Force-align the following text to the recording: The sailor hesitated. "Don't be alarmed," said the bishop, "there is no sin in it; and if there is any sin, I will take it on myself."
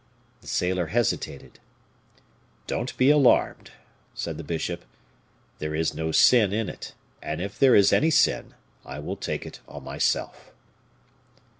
The 0.39 0.47
sailor 0.47 0.87
hesitated. 0.87 1.59
"Don't 2.65 2.97
be 2.97 3.11
alarmed," 3.11 3.69
said 4.15 4.37
the 4.37 4.43
bishop, 4.43 4.83
"there 5.59 5.75
is 5.75 5.93
no 5.93 6.11
sin 6.11 6.51
in 6.51 6.69
it; 6.69 6.95
and 7.21 7.39
if 7.39 7.59
there 7.59 7.75
is 7.75 7.93
any 7.93 8.09
sin, 8.09 8.55
I 8.83 8.97
will 8.97 9.15
take 9.15 9.45
it 9.45 9.59
on 9.67 9.83
myself." 9.83 10.51